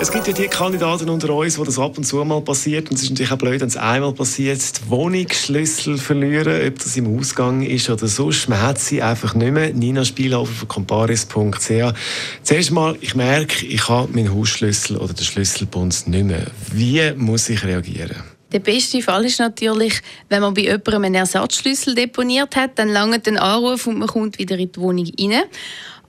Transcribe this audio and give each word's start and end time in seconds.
es 0.00 0.10
gibt 0.10 0.26
ja 0.26 0.32
die 0.32 0.48
Kandidaten 0.48 1.08
unter 1.08 1.32
uns, 1.34 1.58
wo 1.58 1.64
das 1.64 1.78
ab 1.78 1.96
und 1.96 2.04
zu 2.04 2.16
mal 2.24 2.40
passiert. 2.40 2.90
Und 2.90 2.96
es 2.96 3.04
ist 3.04 3.10
natürlich 3.10 3.32
auch 3.32 3.38
blöd, 3.38 3.60
wenn 3.60 3.68
es 3.68 3.76
einmal 3.76 4.12
passiert, 4.12 4.60
die 4.60 4.90
Wohnungsschlüssel 4.90 5.98
verlieren, 5.98 6.66
ob 6.66 6.78
das 6.78 6.96
im 6.96 7.18
Ausgang 7.18 7.62
ist 7.62 7.88
oder. 7.90 8.06
Man 8.48 8.62
hat 8.62 8.78
sie 8.78 9.02
einfach 9.02 9.34
nicht 9.34 9.52
mehr. 9.52 9.72
Nina 9.72 10.04
Spielhofer 10.04 10.52
von 10.52 10.68
comparis.ch. 10.68 11.94
Zuerst 12.42 12.70
mal, 12.70 12.96
ich 13.00 13.14
merke, 13.14 13.66
ich 13.66 13.88
habe 13.88 14.12
meinen 14.12 14.34
Hausschlüssel 14.34 14.96
oder 14.96 15.14
den 15.14 15.24
Schlüsselbund 15.24 16.06
nicht 16.06 16.24
mehr. 16.24 16.46
Wie 16.72 17.12
muss 17.16 17.48
ich 17.48 17.64
reagieren? 17.64 18.16
Der 18.52 18.60
beste 18.60 19.02
Fall 19.02 19.24
ist 19.24 19.40
natürlich, 19.40 20.00
wenn 20.28 20.40
man 20.40 20.54
bei 20.54 20.62
jemandem 20.62 21.04
einen 21.04 21.14
Ersatzschlüssel 21.16 21.94
deponiert 21.94 22.54
hat, 22.54 22.78
dann 22.78 22.88
langt 22.88 23.26
ein 23.26 23.36
Anruf 23.36 23.86
und 23.86 23.98
man 23.98 24.08
kommt 24.08 24.38
wieder 24.38 24.56
in 24.56 24.70
die 24.70 24.80
Wohnung 24.80 25.10
rein. 25.18 25.42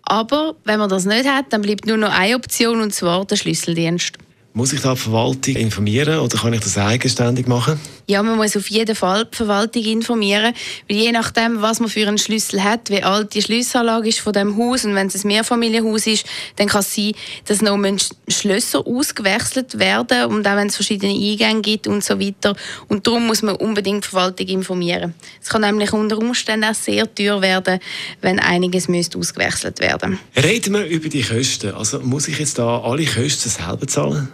Aber 0.06 0.56
wenn 0.64 0.80
man 0.80 0.90
das 0.90 1.06
nicht 1.06 1.28
hat, 1.28 1.46
dann 1.50 1.62
bleibt 1.62 1.88
nur 1.88 1.98
noch 1.98 2.12
eine 2.12 2.36
Option 2.36 2.82
und 2.82 2.94
zwar 2.94 3.26
der 3.26 3.36
Schlüsseldienst. 3.36 4.18
Muss 4.58 4.72
ich 4.72 4.80
da 4.80 4.94
die 4.94 5.02
Verwaltung 5.02 5.56
informieren 5.58 6.20
oder 6.20 6.38
kann 6.38 6.54
ich 6.54 6.62
das 6.62 6.78
eigenständig 6.78 7.46
machen? 7.46 7.78
Ja, 8.08 8.24
man 8.24 8.38
muss 8.38 8.56
auf 8.56 8.70
jeden 8.70 8.96
Fall 8.96 9.26
die 9.26 9.36
Verwaltung 9.36 9.84
informieren, 9.84 10.54
weil 10.88 10.98
je 10.98 11.12
nachdem, 11.12 11.62
was 11.62 11.82
man 11.82 11.90
für 11.90 12.08
einen 12.08 12.18
Schlüssel 12.18 12.64
hat, 12.64 12.90
wie 12.90 13.04
alt 13.04 13.34
die 13.34 13.42
Schlüsselanlage 13.42 14.08
ist 14.08 14.20
von 14.20 14.32
dem 14.32 14.56
Haus 14.56 14.86
und 14.86 14.96
wenn 14.96 15.08
es 15.08 15.26
ein 15.26 15.28
Mehrfamilienhaus 15.28 16.08
ist, 16.08 16.26
dann 16.56 16.68
kann 16.68 16.80
es 16.80 16.96
sein, 16.96 17.12
dass 17.44 17.62
noch 17.62 17.78
Schlösser 18.30 18.88
ausgewechselt 18.88 19.78
werden 19.78 20.28
und 20.28 20.48
auch 20.48 20.56
wenn 20.56 20.68
es 20.68 20.78
verschiedene 20.78 21.12
Eingänge 21.12 21.62
gibt 21.62 21.88
und 21.88 22.02
so 22.02 22.18
weiter. 22.18 22.56
Und 22.88 23.06
darum 23.06 23.28
muss 23.28 23.42
man 23.42 23.58
unbedingt 23.58 24.06
die 24.06 24.08
Verwaltung 24.08 24.48
informieren. 24.48 25.16
Es 25.42 25.50
kann 25.50 25.64
nämlich 25.64 25.92
unter 25.92 26.18
Umständen 26.18 26.70
auch 26.70 26.76
sehr 26.76 27.14
teuer 27.14 27.42
werden, 27.42 27.80
wenn 28.22 28.40
einiges 28.40 28.88
müsste 28.88 29.18
ausgewechselt 29.18 29.82
werden. 29.82 30.18
Reden 30.42 30.76
wir 30.76 30.86
über 30.86 31.10
die 31.10 31.24
Kosten. 31.24 31.74
Also 31.74 32.00
muss 32.00 32.30
ich 32.30 32.40
jetzt 32.40 32.58
da 32.58 32.80
alle 32.80 33.04
Kosten 33.04 33.50
selber 33.50 33.86
zahlen? 33.86 34.30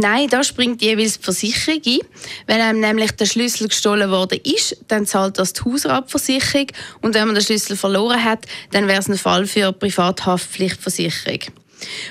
Nein, 0.00 0.28
da 0.28 0.44
springt 0.44 0.80
jeweils 0.80 1.18
die 1.18 1.24
Versicherung 1.24 1.82
ein. 1.84 1.98
Wenn 2.46 2.60
einem 2.60 2.78
nämlich 2.78 3.10
der 3.10 3.26
Schlüssel 3.26 3.66
gestohlen 3.66 4.12
worden 4.12 4.38
ist, 4.44 4.76
dann 4.86 5.06
zahlt 5.06 5.40
das 5.40 5.54
die 5.54 5.62
Hausratversicherung. 5.62 6.68
Und 7.02 7.14
wenn 7.14 7.26
man 7.26 7.34
den 7.34 7.42
Schlüssel 7.42 7.76
verloren 7.76 8.22
hat, 8.22 8.46
dann 8.70 8.86
wäre 8.86 9.00
es 9.00 9.08
ein 9.08 9.18
Fall 9.18 9.48
für 9.48 9.64
eine 9.64 9.72
Privathaftpflichtversicherung. 9.72 11.40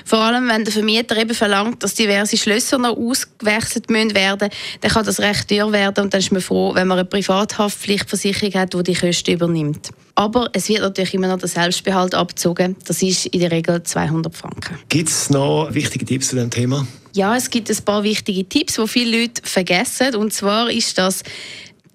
Vor 0.04 0.18
allem, 0.18 0.48
wenn 0.48 0.64
der 0.64 0.72
Vermieter 0.72 1.16
eben 1.16 1.34
verlangt, 1.34 1.82
dass 1.82 1.94
diverse 1.94 2.36
Schlösser 2.36 2.78
noch 2.78 2.96
ausgewechselt 2.96 3.90
müssen 3.90 4.14
werden 4.14 4.50
dann 4.80 4.90
kann 4.90 5.04
das 5.04 5.20
recht 5.20 5.48
teuer 5.48 5.72
werden 5.72 6.04
und 6.04 6.14
dann 6.14 6.20
ist 6.20 6.32
man 6.32 6.40
froh, 6.40 6.74
wenn 6.74 6.88
man 6.88 6.98
eine 6.98 7.08
Privathaftpflichtversicherung 7.08 8.54
hat, 8.54 8.74
die 8.74 8.82
die 8.82 8.94
Kosten 8.94 9.32
übernimmt. 9.32 9.90
Aber 10.14 10.50
es 10.52 10.68
wird 10.68 10.80
natürlich 10.80 11.14
immer 11.14 11.28
noch 11.28 11.38
der 11.38 11.48
Selbstbehalt 11.48 12.14
abgezogen. 12.14 12.76
Das 12.86 13.02
ist 13.02 13.26
in 13.26 13.40
der 13.40 13.52
Regel 13.52 13.82
200 13.82 14.34
Franken. 14.34 14.78
Gibt 14.88 15.08
es 15.08 15.30
noch 15.30 15.68
wichtige 15.72 16.04
Tipps 16.04 16.28
zu 16.28 16.36
diesem 16.36 16.50
Thema? 16.50 16.86
Ja, 17.12 17.36
es 17.36 17.50
gibt 17.50 17.70
ein 17.70 17.84
paar 17.84 18.02
wichtige 18.02 18.48
Tipps, 18.48 18.74
die 18.74 18.88
viele 18.88 19.20
Leute 19.20 19.42
vergessen. 19.44 20.16
Und 20.16 20.32
zwar 20.32 20.70
ist 20.70 20.98
das 20.98 21.22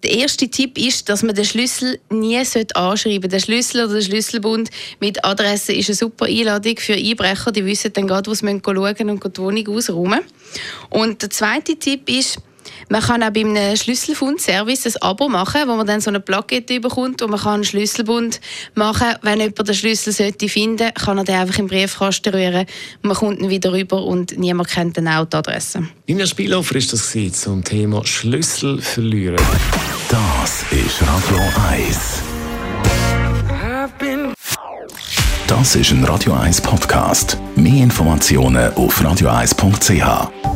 der 0.03 0.11
erste 0.11 0.49
Tipp 0.49 0.77
ist, 0.77 1.07
dass 1.07 1.23
man 1.23 1.33
den 1.33 1.45
Schlüssel 1.45 1.99
nie 2.09 2.37
anschreiben 2.37 2.97
sollte. 2.97 3.27
Der 3.29 3.39
Schlüssel 3.39 3.85
oder 3.85 3.95
der 3.95 4.01
Schlüsselbund 4.01 4.69
mit 4.99 5.23
Adresse 5.23 5.73
ist 5.73 5.89
eine 5.89 5.95
super 5.95 6.25
Einladung 6.25 6.77
für 6.77 6.93
Einbrecher. 6.93 7.51
Die 7.51 7.65
wissen 7.65 7.93
dann 7.93 8.07
gerade, 8.07 8.29
wo 8.29 8.33
sie 8.33 8.45
schauen 8.45 9.09
und 9.09 9.37
die 9.37 9.41
Wohnung 9.41 9.67
ausräumen. 9.69 10.19
Und 10.89 11.21
der 11.21 11.29
zweite 11.29 11.77
Tipp 11.77 12.09
ist, 12.09 12.37
man 12.89 13.01
kann 13.01 13.23
auch 13.23 13.31
bei 13.31 13.41
einem 13.41 13.75
Schlüsselfund-Service 13.75 14.85
ein 14.87 15.01
Abo 15.01 15.29
machen, 15.29 15.61
wo 15.67 15.75
man 15.75 15.87
dann 15.87 16.01
so 16.01 16.09
eine 16.09 16.19
Plakette 16.19 16.79
bekommt 16.79 17.21
und 17.21 17.31
man 17.31 17.39
kann 17.39 17.55
einen 17.55 17.63
Schlüsselbund 17.63 18.39
machen. 18.75 19.07
Wenn 19.21 19.39
jemand 19.39 19.67
den 19.67 19.75
Schlüssel 19.75 20.13
sollte 20.13 20.49
finden 20.49 20.93
kann 20.93 21.17
er 21.17 21.23
den 21.23 21.35
einfach 21.35 21.59
im 21.59 21.67
Briefkasten 21.67 22.33
rühren. 22.33 22.65
Man 23.01 23.15
kommt 23.15 23.39
ihn 23.39 23.49
wieder 23.49 23.71
rüber 23.71 24.03
und 24.03 24.37
niemand 24.37 24.69
kennt 24.69 24.97
dann 24.97 25.07
auch 25.07 25.25
die 25.25 25.37
Adresse. 25.37 25.87
Nina 26.07 26.25
Spielhofer 26.25 26.75
ist 26.75 26.93
das 26.93 27.15
zum 27.33 27.63
Thema 27.63 28.05
Schlüssel 28.05 28.81
verlieren. 28.81 29.37
Das 30.09 30.63
ist 30.71 31.01
Radio 31.01 31.39
1. 31.69 32.23
Das 35.47 35.75
ist 35.75 35.91
ein 35.91 36.03
Radio 36.05 36.33
1 36.33 36.61
Podcast. 36.61 37.37
Mehr 37.55 37.83
Informationen 37.83 38.73
auf 38.73 39.01
radio1.ch. 39.01 40.52